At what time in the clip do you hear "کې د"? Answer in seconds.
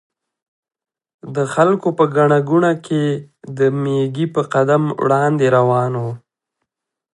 2.85-3.59